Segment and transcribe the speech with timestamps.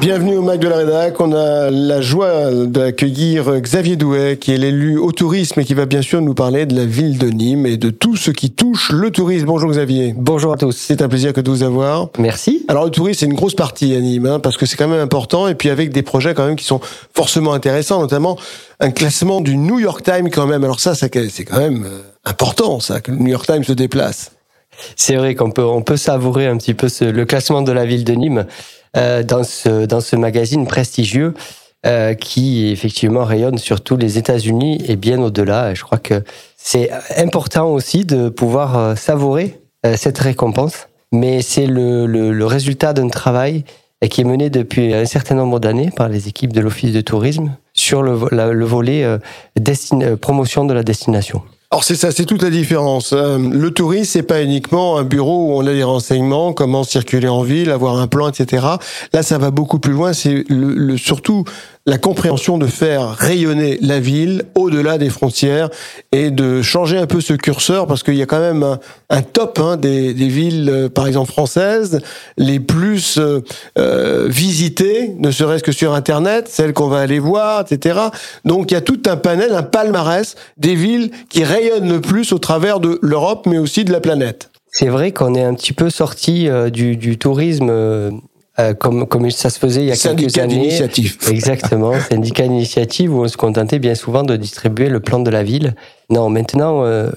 [0.00, 1.20] Bienvenue au Mac de la Rédac.
[1.20, 5.86] On a la joie d'accueillir Xavier Douet, qui est l'élu au tourisme et qui va
[5.86, 8.92] bien sûr nous parler de la ville de Nîmes et de tout ce qui touche
[8.92, 9.46] le tourisme.
[9.46, 10.14] Bonjour Xavier.
[10.16, 10.70] Bonjour à tous.
[10.70, 12.10] C'est un plaisir que de vous avoir.
[12.16, 12.64] Merci.
[12.68, 15.00] Alors le tourisme, c'est une grosse partie à Nîmes, hein, parce que c'est quand même
[15.00, 16.80] important, et puis avec des projets quand même qui sont
[17.12, 18.38] forcément intéressants, notamment
[18.78, 20.62] un classement du New York Times quand même.
[20.62, 24.30] Alors ça, c'est quand même euh, important, ça, que le New York Times se déplace.
[24.94, 27.84] C'est vrai qu'on peut, on peut savourer un petit peu ce, le classement de la
[27.84, 28.46] ville de Nîmes
[28.94, 31.34] dans, ce, dans ce magazine prestigieux
[31.86, 35.74] euh, qui effectivement rayonne sur tous les États-Unis et bien au-delà.
[35.74, 36.24] Je crois que
[36.56, 42.94] c'est important aussi de pouvoir euh, savourer euh, cette récompense, mais c'est le, le, résultat
[42.94, 43.62] d'un travail
[44.10, 47.56] qui est mené depuis un certain nombre d'années par les équipes de l'Office de tourisme
[47.74, 51.42] sur le, le volet euh, promotion de la destination.
[51.70, 53.12] Alors c'est ça, c'est toute la différence.
[53.12, 57.28] Euh, le tourisme, c'est pas uniquement un bureau où on a des renseignements, comment circuler
[57.28, 58.66] en ville, avoir un plan, etc.
[59.12, 60.14] Là, ça va beaucoup plus loin.
[60.14, 61.44] C'est le, surtout
[61.88, 65.70] la compréhension de faire rayonner la ville au-delà des frontières
[66.12, 68.76] et de changer un peu ce curseur parce qu'il y a quand même
[69.08, 72.00] un, top hein, des, des, villes, euh, par exemple françaises,
[72.36, 73.40] les plus euh,
[73.78, 77.98] euh, visitées, ne serait-ce que sur Internet, celles qu'on va aller voir, etc.
[78.44, 82.32] Donc il y a tout un panel, un palmarès des villes qui rayonnent le plus
[82.34, 84.50] au travers de l'Europe, mais aussi de la planète.
[84.70, 88.10] C'est vrai qu'on est un petit peu sorti euh, du, du, tourisme euh,
[88.60, 90.54] euh, comme, comme ça se faisait il y a quelques années.
[90.54, 91.16] d'initiative.
[91.30, 95.42] Exactement, syndicat d'initiative où on se contentait bien souvent de distribuer le plan de la
[95.42, 95.74] ville.
[96.10, 97.10] Non, maintenant, euh,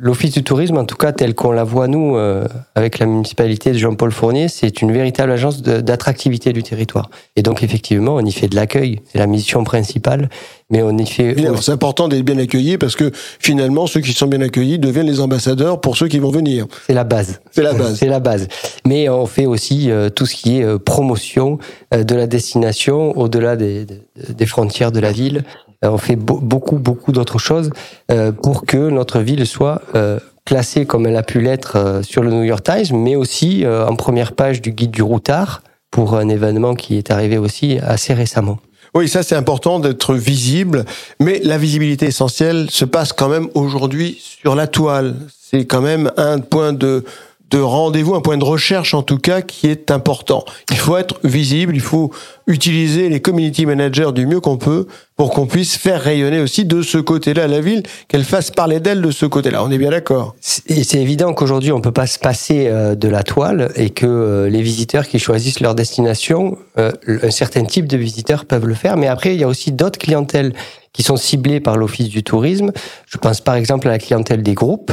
[0.00, 3.70] l'Office du tourisme, en tout cas tel qu'on la voit nous, euh, avec la municipalité
[3.70, 7.10] de Jean-Paul Fournier, c'est une véritable agence d'attractivité du territoire.
[7.36, 10.28] Et donc effectivement, on y fait de l'accueil, c'est la mission principale,
[10.68, 11.36] mais on y fait...
[11.60, 15.20] C'est important d'être bien accueilli parce que finalement, ceux qui sont bien accueillis deviennent les
[15.20, 16.66] ambassadeurs pour ceux qui vont venir.
[16.88, 17.40] C'est la base.
[17.52, 17.96] C'est la base.
[17.96, 18.48] c'est la base.
[18.84, 21.58] Mais on fait aussi euh, tout ce qui est euh, promotion
[21.94, 25.44] euh, de la destination au-delà des, des, des frontières de la ville.
[25.84, 27.70] Euh, on fait beaucoup, beaucoup d'autres choses
[28.10, 32.30] euh, pour que notre ville soit euh, classée comme elle a pu l'être sur le
[32.30, 36.74] New York Times, mais aussi en première page du guide du routard pour un événement
[36.74, 38.58] qui est arrivé aussi assez récemment.
[38.94, 40.84] Oui, ça c'est important d'être visible,
[41.18, 45.16] mais la visibilité essentielle se passe quand même aujourd'hui sur la toile.
[45.40, 47.04] C'est quand même un point de
[47.54, 50.44] de rendez-vous, un point de recherche en tout cas qui est important.
[50.70, 52.10] Il faut être visible, il faut
[52.48, 56.82] utiliser les community managers du mieux qu'on peut pour qu'on puisse faire rayonner aussi de
[56.82, 59.62] ce côté-là la ville, qu'elle fasse parler d'elle de ce côté-là.
[59.62, 60.34] On est bien d'accord.
[60.66, 64.04] Et c'est évident qu'aujourd'hui on peut pas se passer euh, de la toile et que
[64.04, 68.74] euh, les visiteurs qui choisissent leur destination, euh, un certain type de visiteurs peuvent le
[68.74, 70.54] faire, mais après il y a aussi d'autres clientèles
[70.92, 72.72] qui sont ciblées par l'Office du tourisme.
[73.06, 74.90] Je pense par exemple à la clientèle des groupes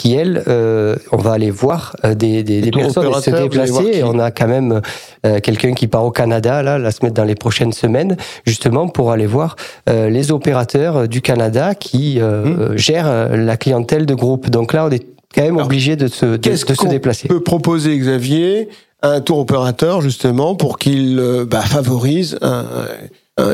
[0.00, 3.98] qui, elles, euh, on va aller voir euh, des, des, des personnes se déplacer.
[3.98, 4.80] Et on a quand même
[5.26, 8.16] euh, quelqu'un qui part au Canada, là, la semaine, dans les prochaines semaines,
[8.46, 9.56] justement pour aller voir
[9.90, 12.76] euh, les opérateurs du Canada qui mmh.
[12.76, 14.48] gèrent la clientèle de groupe.
[14.48, 17.28] Donc là, on est quand même obligé de se, de, de se déplacer.
[17.28, 18.70] peut proposer, Xavier,
[19.02, 22.64] un tour opérateur, justement, pour qu'il bah, favorise un,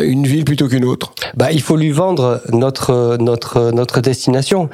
[0.03, 1.13] une ville plutôt qu'une autre?
[1.37, 4.69] Bah, Il faut lui vendre notre, notre, notre destination.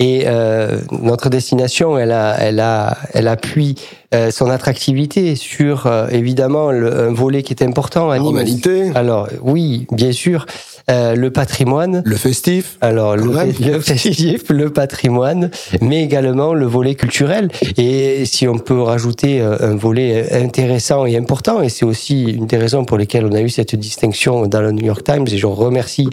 [0.00, 3.74] Et euh, notre destination, elle a, elle a, elle appuie
[4.14, 8.08] euh, son attractivité sur euh, évidemment le, un volet qui est important.
[8.08, 8.92] La humanité.
[8.94, 10.46] Alors oui, bien sûr,
[10.90, 12.78] euh, le patrimoine, le festif.
[12.80, 13.24] Alors le,
[13.60, 15.50] le, festif, le patrimoine,
[15.82, 17.50] mais également le volet culturel.
[17.76, 22.46] Et si on peut rajouter euh, un volet intéressant et important, et c'est aussi une
[22.46, 25.36] des raisons pour lesquelles on a eu cette distinction dans le New York Times, et
[25.36, 26.08] je remercie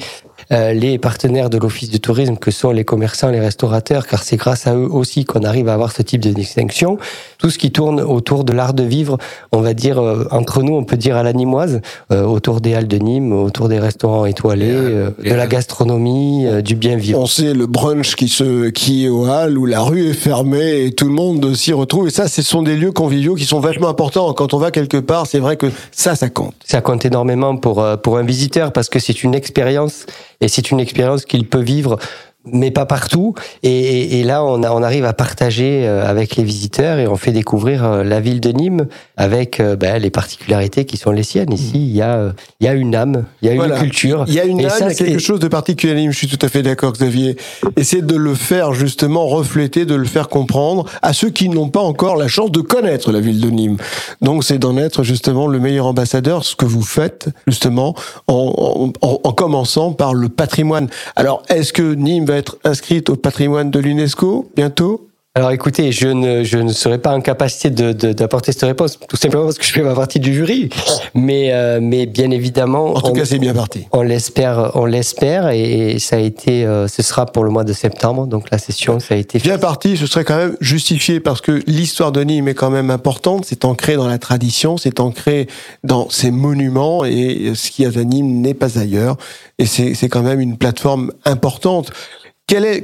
[0.51, 4.37] euh, les partenaires de l'Office du tourisme que sont les commerçants, les restaurateurs, car c'est
[4.37, 6.97] grâce à eux aussi qu'on arrive à avoir ce type de distinction.
[7.37, 9.17] Tout ce qui tourne autour de l'art de vivre,
[9.51, 12.73] on va dire, euh, entre nous, on peut dire à la nîmoise, euh, autour des
[12.73, 17.19] halles de Nîmes, autour des restaurants étoilés, euh, de la gastronomie, euh, du bien vivre.
[17.19, 20.85] On sait le brunch qui se, qui est aux halles, où la rue est fermée
[20.85, 22.07] et tout le monde s'y retrouve.
[22.07, 24.31] Et ça, ce sont des lieux conviviaux qui sont vachement importants.
[24.33, 26.55] Quand on va quelque part, c'est vrai que ça, ça compte.
[26.63, 30.05] Ça compte énormément pour, pour un visiteur parce que c'est une expérience
[30.41, 31.97] et c'est une expérience qu'il peut vivre
[32.45, 33.33] mais pas partout.
[33.63, 37.15] Et, et, là, on, a, on arrive à partager euh, avec les visiteurs et on
[37.15, 38.87] fait découvrir euh, la ville de Nîmes
[39.17, 41.51] avec euh, ben, les particularités qui sont les siennes.
[41.53, 43.75] Ici, il y a, il y a une âme, il y a voilà.
[43.75, 44.25] une culture.
[44.27, 45.95] Il y a une et âme, ça, il y a quelque chose de particulier à
[45.95, 46.11] Nîmes.
[46.11, 47.35] Je suis tout à fait d'accord, Xavier.
[47.77, 51.69] Et c'est de le faire justement refléter, de le faire comprendre à ceux qui n'ont
[51.69, 53.77] pas encore la chance de connaître la ville de Nîmes.
[54.21, 57.95] Donc, c'est d'en être justement le meilleur ambassadeur, ce que vous faites justement
[58.27, 60.87] en, en, en commençant par le patrimoine.
[61.15, 65.91] Alors, est-ce que Nîmes va va être inscrite au patrimoine de l'UNESCO bientôt alors écoutez,
[65.91, 69.57] je ne, je ne serai pas en capacité d'apporter de, cette réponse, tout simplement parce
[69.57, 70.69] que je fais ma partie du jury.
[71.13, 72.95] Mais, euh, mais bien évidemment.
[72.95, 73.85] En tout cas, c'est bien parti.
[73.91, 77.73] On l'espère, on l'espère, et, ça a été, euh, ce sera pour le mois de
[77.73, 79.39] septembre, donc la session, ça a été.
[79.39, 82.89] Bien parti, ce serait quand même justifié parce que l'histoire de Nîmes est quand même
[82.89, 85.47] importante, c'est ancré dans la tradition, c'est ancré
[85.83, 89.17] dans ses monuments, et ce qu'il y a à Nîmes n'est pas ailleurs,
[89.59, 91.91] et c'est quand même une plateforme importante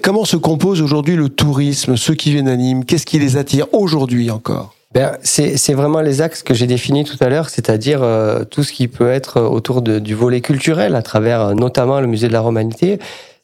[0.02, 2.86] comment se compose aujourd'hui le tourisme, ceux qui viennent à Nîmes?
[2.86, 4.74] Qu'est-ce qui les attire aujourd'hui encore?
[4.94, 8.74] Ben, c'est vraiment les axes que j'ai définis tout à l'heure, c'est-à-dire euh, tout ce
[8.74, 12.42] qui peut être autour du volet culturel, à travers euh, notamment le musée de la
[12.42, 13.00] Romanité.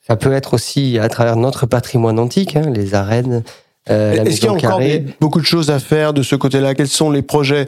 [0.06, 3.44] Ça peut être aussi à travers notre patrimoine antique, hein, les arènes,
[3.90, 4.81] euh, Est-ce qu'il y a encore
[5.22, 6.75] beaucoup de choses à faire de ce côté-là?
[6.75, 7.68] Quels sont les projets?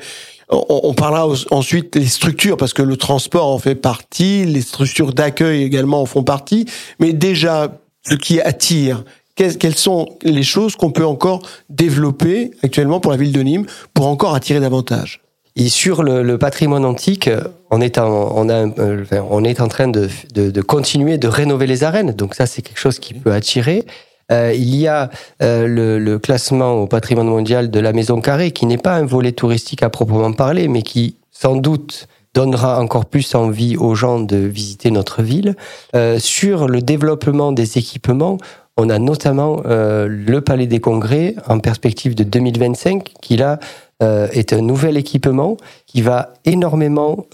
[0.49, 5.61] On, parlera ensuite des structures, parce que le transport en fait partie, les structures d'accueil
[5.61, 6.65] également en font partie.
[6.99, 7.71] Mais déjà,
[8.15, 9.03] qui attire
[9.35, 14.07] Quelles sont les choses qu'on peut encore développer actuellement pour la ville de Nîmes pour
[14.07, 15.21] encore attirer davantage?
[15.55, 17.29] Et sur le, patrimoine antique,
[17.69, 22.11] on est en, euh, train de, de, continuer de rénover les arènes.
[22.11, 23.83] Donc ça, c'est quelque chose qui peut attirer.
[24.31, 25.09] Euh, il y a
[25.41, 29.05] euh, le, le, classement au patrimoine mondial de la Maison Carrée, qui n'est pas un
[29.05, 34.19] volet touristique à proprement parler, mais qui, sans doute, donnera encore plus envie aux gens
[34.19, 35.55] de visiter notre ville.
[35.95, 38.37] Euh, sur le développement des équipements,
[38.77, 43.59] on a notamment euh, le Palais des Congrès en perspective de 2025, qui là
[44.01, 47.25] euh, est un nouvel équipement qui va énormément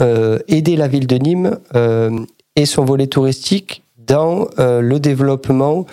[0.47, 1.57] aider la ville de Nîmes
[2.55, 5.85] et son volet touristique dans le développement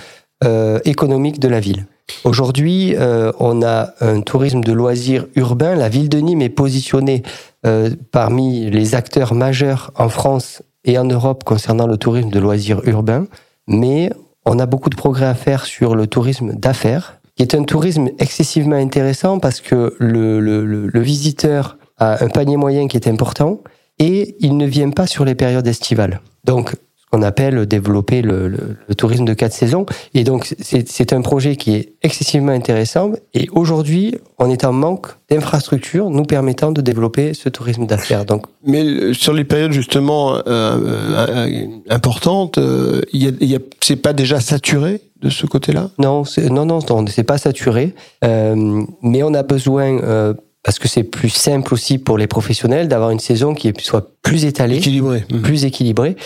[0.85, 1.87] économique de la ville.
[2.25, 5.75] Aujourd'hui, on a un tourisme de loisirs urbain.
[5.75, 7.23] La ville de Nîmes est positionnée
[7.65, 12.81] euh, parmi les acteurs majeurs en France et en Europe concernant le tourisme de loisirs
[12.89, 13.29] urbains,
[13.69, 14.11] mais
[14.45, 18.09] on a beaucoup de progrès à faire sur le tourisme d'affaires, qui est un tourisme
[18.19, 23.61] excessivement intéressant parce que le, visiteur a un panier moyen qui est important
[24.01, 26.21] et il ne vient pas sur les périodes estivales.
[26.43, 26.75] Donc,
[27.13, 29.85] qu'on appelle développer le, le, le, tourisme de quatre saisons.
[30.15, 33.13] Et donc, c'est un projet qui est excessivement intéressant.
[33.35, 38.25] Et aujourd'hui, on est en manque d'infrastructures nous permettant de développer ce tourisme d'affaires.
[38.25, 43.97] Donc, mais sur les périodes justement euh, euh, importantes, euh, y a, y a c'est
[43.97, 45.91] pas déjà saturé de ce côté-là?
[45.99, 47.95] Non, non, non, non, c'est pas saturé.
[48.25, 53.11] Euh, mais on a besoin parce que c'est plus simple aussi pour les professionnels d'avoir
[53.11, 55.25] une saison qui soit plus étalée, équilibrée.
[55.43, 56.17] plus équilibrée.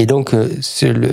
[0.00, 0.48] Et donc, euh,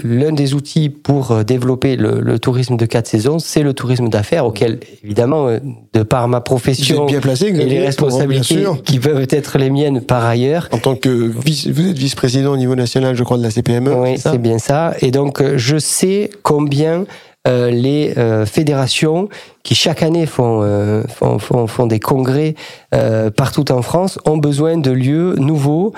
[0.04, 4.46] l'un des outils pour euh, développer le, tourisme de quatre saisons, c'est le tourisme d'affaires,
[4.46, 5.60] auquel, évidemment, euh,
[5.94, 10.24] de par ma profession bien placé, et les responsabilités qui peuvent être les miennes par
[10.24, 10.70] ailleurs.
[10.72, 13.94] En tant que vice, vous êtes vice-président au niveau national, je crois, de la CPME.
[13.96, 14.94] Oui, c'est bien ça.
[15.02, 17.06] Et donc, je sais combien
[17.48, 19.30] euh, les euh, fédérations
[19.62, 22.56] qui chaque année font, euh, font, font, font, des congrès
[23.36, 25.94] partout en France ont besoin de lieux nouveaux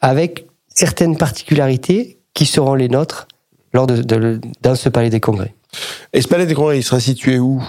[0.00, 3.28] avec certaines particularités qui seront les nôtres
[3.72, 5.54] lors de, de, dans ce palais des congrès.
[6.12, 7.62] Et ce palais des congrès, il sera situé où?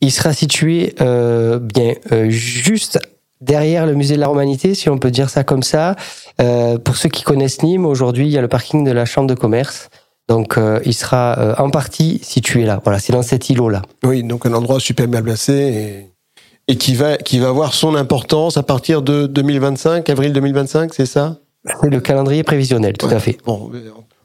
[0.00, 2.98] Il sera situé euh, bien euh, juste
[3.40, 5.96] derrière le musée de la Romanité, si on peut dire ça comme ça.
[6.40, 9.28] Euh, pour ceux qui connaissent Nîmes, aujourd'hui, il y a le parking de la Chambre
[9.28, 9.88] de commerce.
[10.28, 12.80] Donc, euh, il sera euh, en partie situé là.
[12.82, 13.82] Voilà, c'est dans cet îlot-là.
[14.04, 17.94] Oui, donc un endroit super bien placé et, et qui va qui va avoir son
[17.94, 21.36] importance à partir de 2025, avril 2025, c'est ça?
[21.82, 23.38] Le calendrier prévisionnel, tout à fait.
[23.44, 23.70] Bon,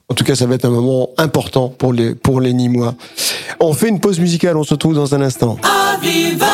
[0.10, 2.96] en tout cas, ça va être un moment important pour les, pour les Nîmois.
[3.60, 5.58] On fait une pause musicale, on se retrouve dans un instant.
[5.63, 6.46] Aviva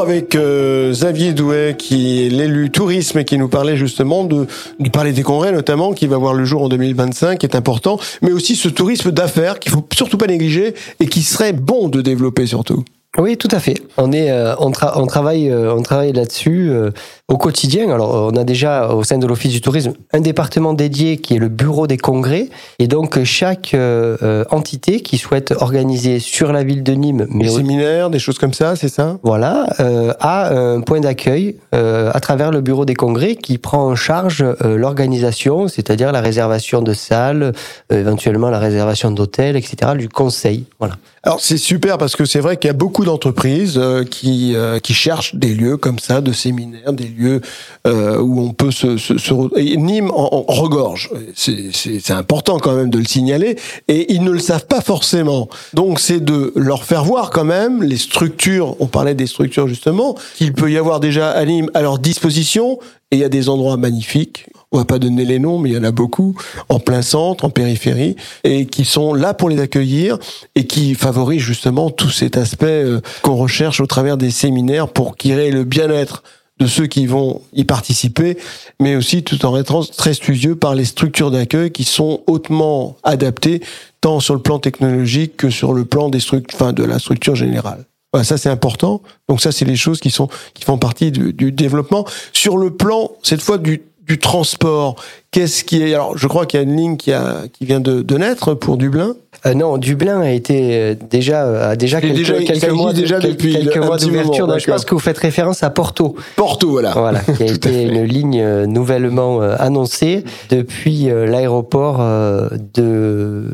[0.00, 4.46] Avec euh, Xavier Douet, qui est l'élu tourisme et qui nous parlait justement de,
[4.78, 7.98] du Palais des Congrès notamment, qui va voir le jour en 2025, qui est important,
[8.22, 12.00] mais aussi ce tourisme d'affaires qu'il faut surtout pas négliger et qui serait bon de
[12.00, 12.84] développer surtout.
[13.18, 13.74] Oui, tout à fait.
[13.96, 16.92] On est, euh, on, tra- on travaille, euh, on travaille là-dessus euh,
[17.26, 17.90] au quotidien.
[17.90, 21.38] Alors, on a déjà au sein de l'Office du tourisme un département dédié qui est
[21.38, 22.48] le bureau des congrès,
[22.78, 27.44] et donc chaque euh, euh, entité qui souhaite organiser sur la ville de Nîmes, mais
[27.46, 29.18] Des séminaires, des choses comme ça, c'est ça?
[29.24, 33.88] Voilà, euh, a un point d'accueil euh, à travers le bureau des congrès qui prend
[33.88, 37.54] en charge euh, l'organisation, c'est-à-dire la réservation de salles,
[37.92, 40.66] euh, éventuellement la réservation d'hôtels, etc., du conseil.
[40.78, 40.94] Voilà.
[41.22, 44.78] Alors c'est super parce que c'est vrai qu'il y a beaucoup d'entreprises euh, qui euh,
[44.78, 47.42] qui cherchent des lieux comme ça, de séminaires, des lieux
[47.86, 49.34] euh, où on peut se, se, se
[49.76, 51.10] Nîmes en, en regorge.
[51.34, 53.56] C'est important quand même de le signaler
[53.88, 55.50] et ils ne le savent pas forcément.
[55.74, 58.76] Donc c'est de leur faire voir quand même les structures.
[58.80, 62.78] On parlait des structures justement qu'il peut y avoir déjà à Nîmes à leur disposition
[63.10, 64.46] et il y a des endroits magnifiques.
[64.72, 66.36] On va pas donner les noms, mais il y en a beaucoup
[66.68, 70.16] en plein centre, en périphérie, et qui sont là pour les accueillir
[70.54, 75.16] et qui favorisent justement tout cet aspect euh, qu'on recherche au travers des séminaires pour
[75.16, 76.22] qu'il ait le bien-être
[76.60, 78.36] de ceux qui vont y participer,
[78.78, 83.62] mais aussi tout en étant très studieux par les structures d'accueil qui sont hautement adaptées
[84.00, 86.20] tant sur le plan technologique que sur le plan des
[86.54, 87.86] enfin de la structure générale.
[88.12, 89.00] Voilà, ça c'est important.
[89.28, 92.70] Donc ça c'est les choses qui sont qui font partie du, du développement sur le
[92.70, 94.96] plan cette fois du du transport.
[95.30, 97.78] Qu'est-ce qui est alors je crois qu'il y a une ligne qui a qui vient
[97.78, 99.14] de, de naître pour Dublin.
[99.46, 103.76] Euh, non, Dublin a été euh, déjà a déjà quelques, déjà- mois, déjà depuis quelques
[103.78, 104.48] mois d'ouverture.
[104.48, 106.16] Donc, Je pense que vous faites référence à Porto.
[106.34, 106.90] Porto voilà.
[106.90, 113.44] Voilà, qui a été une ligne euh, nouvellement euh, annoncée depuis euh, l'aéroport euh, de.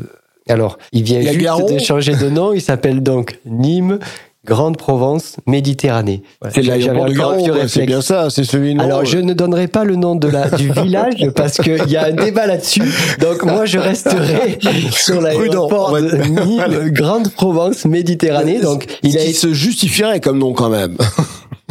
[0.49, 2.53] Alors, il vient juste de changer de nom.
[2.53, 3.99] Il s'appelle donc Nîmes
[4.47, 6.23] Grande Provence Méditerranée.
[6.41, 6.55] Voilà.
[6.55, 9.83] C'est l'aéroport de Garon, c'est bien ça, c'est celui non, Alors, je ne donnerai pas
[9.83, 12.83] le nom de la, du village parce qu'il y a un débat là-dessus.
[13.19, 14.57] Donc, moi, je resterai
[14.91, 18.59] sur l'aéroport on de va- Nîmes, Grande Provence Méditerranée.
[18.61, 20.97] Donc, il a qui se justifierait comme nom quand même.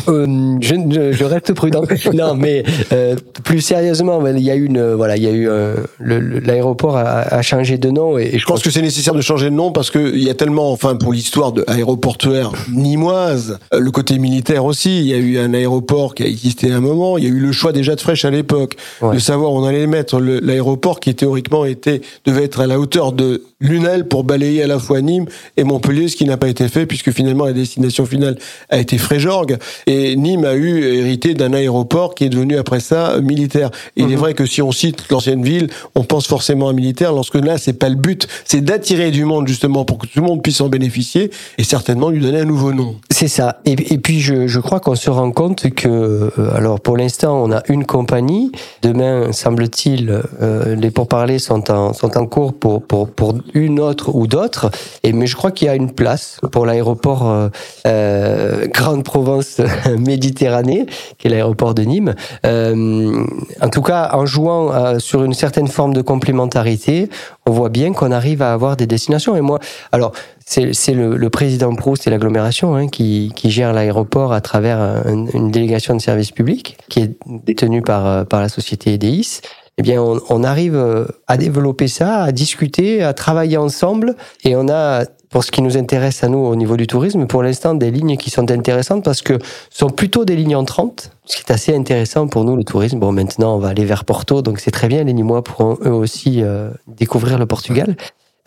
[0.08, 1.82] euh, je, je, je reste prudent.
[2.14, 5.48] non, mais euh, plus sérieusement, il y a eu une, voilà, il y a eu
[5.48, 9.20] euh, l'aéroport a, a changé de nom et, et Je pense que c'est nécessaire de
[9.20, 13.58] changer de nom parce que il y a tellement, enfin, pour l'histoire de aéroportuaire nimoise,
[13.74, 15.00] euh, le côté militaire aussi.
[15.00, 17.18] Il y a eu un aéroport qui a existé à un moment.
[17.18, 19.14] Il y a eu le choix déjà de Fraîche à l'époque Ouais.
[19.14, 23.12] de savoir où on allait mettre l'aéroport qui théoriquement était devait être à la hauteur
[23.12, 26.68] de Lunel pour balayer à la fois Nîmes et Montpellier, ce qui n'a pas été
[26.68, 28.36] fait puisque finalement la destination finale
[28.68, 33.18] a été Fréjorgue et Nîmes a eu hérité d'un aéroport qui est devenu après ça
[33.22, 33.70] militaire.
[33.96, 37.12] Et il est vrai que si on cite l'ancienne ville, on pense forcément à militaire,
[37.12, 40.26] lorsque là c'est pas le but, c'est d'attirer du monde justement pour que tout le
[40.26, 42.96] monde puisse en bénéficier et certainement lui donner un nouveau nom.
[43.10, 43.60] C'est ça.
[43.64, 47.42] Et, et puis je, je crois qu'on se rend compte que, euh, alors pour l'instant,
[47.42, 48.52] on a une compagnie.
[48.82, 54.14] Demain, semble-t-il, euh, les pourparlers sont en, sont en cours pour, pour, pour une autre
[54.14, 54.70] ou d'autres.
[55.02, 57.48] Et mais je crois qu'il y a une place pour l'aéroport euh,
[57.86, 59.60] euh, Grande Provence
[59.98, 60.86] Méditerranée,
[61.18, 62.14] qui est l'aéroport de Nîmes.
[62.44, 63.24] Euh,
[63.60, 67.08] en tout cas, en jouant euh, sur une certaine forme de complémentarité,
[67.46, 69.36] on voit bien qu'on arrive à avoir des destinations.
[69.36, 69.58] Et moi,
[69.92, 70.12] alors
[70.44, 75.50] c'est le, président Pro, c'est l'agglomération hein, qui, qui gère l'aéroport à travers un- une
[75.50, 79.40] délégation de service public qui est détenue par, par la société EDIS.
[79.78, 84.56] Eh bien, on, on arrive euh, à développer ça, à discuter, à travailler ensemble, et
[84.56, 87.74] on a, pour ce qui nous intéresse à nous au niveau du tourisme, pour l'instant
[87.74, 89.34] des lignes qui sont intéressantes parce que
[89.70, 92.98] ce sont plutôt des lignes entrantes, ce qui est assez intéressant pour nous le tourisme.
[92.98, 95.04] Bon, maintenant on va aller vers Porto, donc c'est très bien.
[95.04, 97.96] Les Nîmois pourront eux aussi euh, découvrir le Portugal.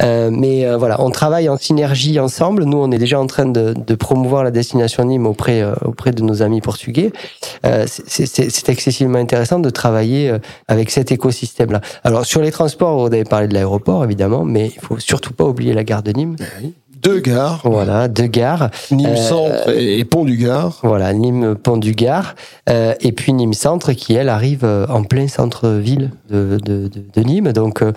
[0.02, 2.64] Euh, mais euh, voilà, on travaille en synergie ensemble.
[2.64, 6.12] Nous, on est déjà en train de, de promouvoir la destination Nîmes auprès euh, auprès
[6.12, 7.12] de nos amis portugais.
[7.66, 11.82] Euh, c'est- excessivement intéressant de travailler euh, avec cet écosystème-là.
[12.04, 15.44] Alors sur les transports, vous avez parlé de l'aéroport évidemment, mais il faut surtout pas
[15.46, 16.36] oublier la gare de Nîmes.
[17.02, 18.70] deux gares, Voilà, deux gares.
[18.92, 20.80] Nîmes Euh, Centre et Pont du Gard.
[20.84, 22.36] Voilà, Nîmes Pont du Gard.
[22.70, 27.22] Euh, et puis Nîmes Centre qui, elle, arrive en plein centre-ville de, de, de, de
[27.24, 27.54] Nîmes.
[27.54, 27.94] Donc, euh,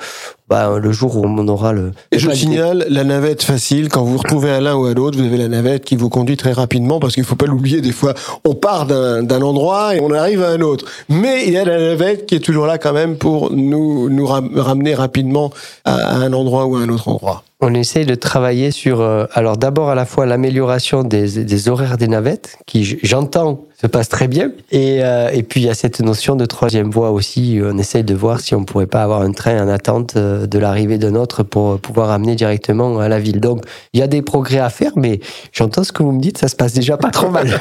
[0.53, 1.93] bah, le jour où on aura le.
[2.11, 3.89] Et je le- signale la navette facile.
[3.89, 6.11] Quand vous vous retrouvez à l'un ou à l'autre, vous avez la navette qui vous
[6.11, 7.81] conduit très rapidement parce qu'il faut pas l'oublier.
[7.81, 8.13] Des fois,
[8.45, 10.85] on part d'un endroit et on arrive à un autre.
[11.09, 14.27] Mais il y a la navette qui est toujours là quand même pour nous nous
[14.27, 15.51] ram- ramener rapidement
[15.87, 17.45] à, à un endroit ou à un autre endroit.
[17.65, 21.97] On essaye de travailler sur, euh, alors d'abord à la fois l'amélioration des, des horaires
[21.97, 25.75] des navettes, qui j'entends se passe très bien, et, euh, et puis il y a
[25.75, 27.59] cette notion de troisième voie aussi.
[27.63, 30.59] On essaye de voir si on pourrait pas avoir un train en attente euh, de
[30.61, 33.41] l'arrivée d'un autre pour pouvoir amener directement à la ville.
[33.41, 35.19] Donc il y a des progrès à faire, mais
[35.53, 37.49] j'entends ce que vous me dites, ça se passe déjà pas trop mal.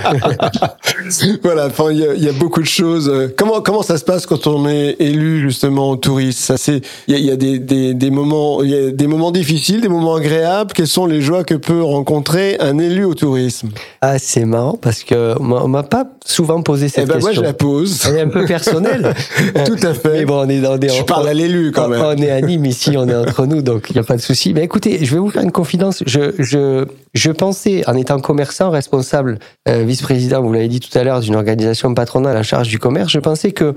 [1.43, 3.09] Voilà, enfin, il y a, il y a beaucoup de choses.
[3.09, 6.39] Euh, Comment comment ça se passe quand on est élu justement touriste?
[6.39, 8.91] Ça c'est il y a, il y a des, des, des moments il y a
[8.91, 10.71] des moments difficiles, des moments agréables.
[10.73, 13.69] Quelles sont les joies que peut rencontrer un élu au tourisme?
[14.01, 17.41] Ah c'est marrant parce que on m'a pas souvent posé Eh cette ben moi je
[17.41, 17.43] question.
[17.43, 18.05] la pose.
[18.07, 19.13] Elle est un peu personnelle.
[19.65, 20.19] Tout à fait.
[20.19, 20.89] Mais bon, on est dans des.
[20.89, 22.01] Je parle à l'élu quand même.
[22.01, 24.21] on est à Nîmes ici, on est entre nous, donc il n'y a pas de
[24.21, 24.53] souci.
[24.53, 26.03] Mais écoutez, je vais vous faire une confidence.
[26.05, 31.03] Je, je, je pensais, en étant commerçant, responsable, euh, vice-président, vous l'avez dit tout à
[31.03, 33.73] l'heure, d'une organisation patronale en charge du commerce, je pensais que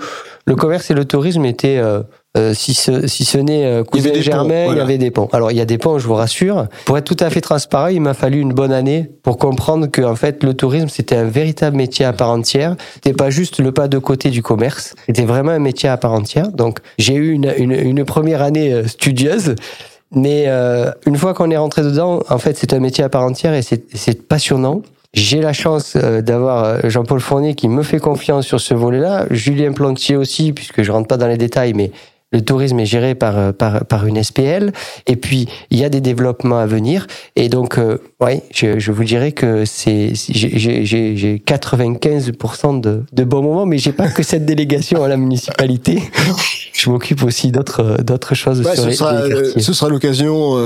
[0.47, 2.03] le commerce et le tourisme étaient, euh,
[2.37, 4.83] euh, si ce, si ce n'est cousin des germain, ponts, il y voilà.
[4.83, 5.29] avait des ponts.
[5.33, 6.67] Alors il y a des ponts, je vous rassure.
[6.85, 10.03] Pour être tout à fait transparent, il m'a fallu une bonne année pour comprendre que
[10.03, 12.77] en fait le tourisme c'était un véritable métier à part entière.
[12.95, 14.95] C'était pas juste le pas de côté du commerce.
[15.07, 16.49] C'était vraiment un métier à part entière.
[16.51, 19.55] Donc j'ai eu une, une, une première année euh, studieuse.
[20.17, 23.23] Mais euh, une fois qu'on est rentré dedans, en fait, c'est un métier à part
[23.23, 24.83] entière et c'est passionnant.
[25.13, 29.73] J'ai la chance euh, d'avoir Jean-Paul Fournier qui me fait confiance sur ce volet-là, Julien
[29.73, 31.91] Plantier aussi, puisque je rentre pas dans les détails, mais
[32.35, 34.73] le tourisme est géré par, euh, par, par une SPL.
[35.07, 37.07] Et puis, il y a des développements à venir.
[37.37, 42.81] Et donc, euh, ouais, je, je vous dirais que c'est, j'ai- j'ai j'ai- j'ai 95%
[42.81, 46.03] de, de bons moments, mais j'ai pas que cette délégation à la municipalité.
[46.77, 49.63] Je m'occupe aussi d'autres, d'autres choses Ouais, sur ce, les, sera, les euh, quartiers.
[49.63, 50.57] ce sera l'occasion,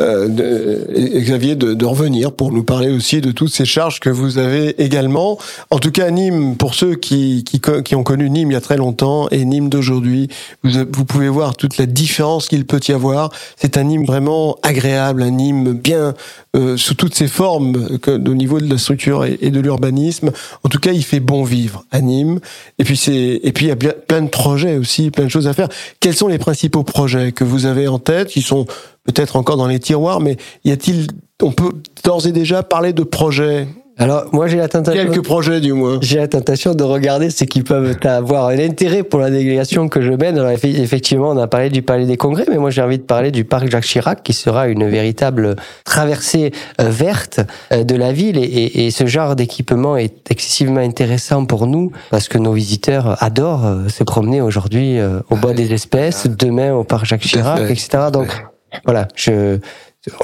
[0.00, 4.08] euh, de, Xavier, de, de revenir pour nous parler aussi de toutes ces charges que
[4.08, 5.36] vous avez également.
[5.70, 8.62] En tout cas, Nîmes, pour ceux qui, qui, qui ont connu Nîmes il y a
[8.62, 10.28] très longtemps et Nîmes d'aujourd'hui,
[10.64, 13.30] vous, vous pouvez voir toute la différence qu'il peut y avoir.
[13.56, 16.14] C'est un Nîmes vraiment agréable, un Nîmes bien
[16.54, 20.30] euh, sous toutes ses formes au niveau de la structure et, et de l'urbanisme.
[20.62, 22.38] En tout cas, il fait bon vivre à Nîmes.
[22.78, 25.68] Et puis c'est il y a plein de projets aussi, plein de choses à faire.
[25.98, 28.66] Quels sont les principaux projets que vous avez en tête, qui sont
[29.04, 31.08] peut-être encore dans les tiroirs, mais y a-t-il,
[31.42, 31.72] on peut
[32.04, 33.66] d'ores et déjà parler de projets,
[34.00, 35.02] Alors, moi, j'ai la tentation.
[35.02, 35.98] quelques projets du moins.
[36.00, 40.00] J'ai la tentation de regarder ce qui peuvent avoir un intérêt pour la délégation que
[40.00, 40.38] je mène.
[40.38, 43.02] Alors effe- effectivement, on a parlé du Palais des Congrès, mais moi j'ai envie de
[43.02, 47.40] parler du parc Jacques Chirac, qui sera une véritable traversée euh, verte
[47.72, 48.38] euh, de la ville.
[48.38, 53.22] Et, et- et ce genre d'équipement est excessivement intéressant pour nous, parce que nos visiteurs
[53.22, 54.98] adorent euh, se promener aujourd'hui
[55.30, 57.88] au bois des espèces, demain au parc Jacques Chirac, etc.
[58.12, 58.28] Donc
[58.84, 59.58] voilà, je...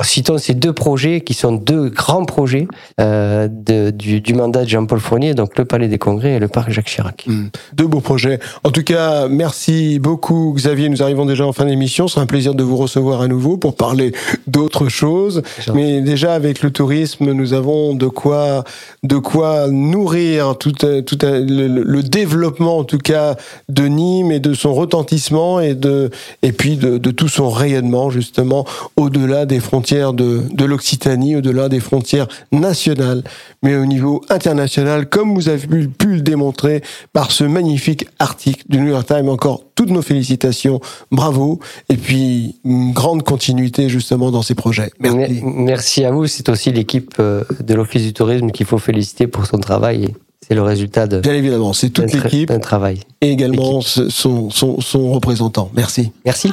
[0.03, 2.69] Citons ces deux projets qui sont deux grands projets
[3.01, 6.47] euh, de- du, du mandat de Jean-Paul Fournier, donc le Palais des Congrès et le
[6.49, 7.25] parc Jacques Chirac.
[7.27, 7.49] Hmm.
[7.75, 8.39] Deux beaux projets.
[8.63, 10.89] En tout cas, merci beaucoup Xavier.
[10.89, 12.07] Nous arrivons déjà en fin d'émission.
[12.09, 14.13] Ce sera un plaisir de vous recevoir à nouveau pour parler
[14.47, 15.43] d'autres choses.
[15.75, 18.63] Mais déjà avec le tourisme, nous avons de quoi,
[19.03, 23.35] de quoi nourrir tout, tout le développement en tout cas
[23.69, 26.11] de Nîmes et de son retentissement et de
[26.43, 28.65] et puis de, de tout son rayonnement justement
[28.97, 33.25] au-delà des frontières de, de l'Occitanie, au-delà des frontières nationales,
[33.63, 38.63] mais au niveau international, comme vous avez pu, pu le démontrer par ce magnifique article
[38.69, 39.29] du New York Times.
[39.29, 44.91] Encore toutes nos félicitations, bravo, et puis une grande continuité justement dans ces projets.
[45.01, 45.17] Merci.
[45.19, 46.27] Mer- Merci à vous.
[46.29, 50.05] C'est aussi l'équipe euh, de l'Office du tourisme qu'il faut féliciter pour son travail.
[50.05, 50.15] Et
[50.47, 53.01] C'est le résultat de Bien évidemment, c'est toute tra- l'équipe d'un travail.
[53.23, 55.71] et également son, son, son représentant.
[55.75, 56.13] Merci.
[56.25, 56.53] Merci.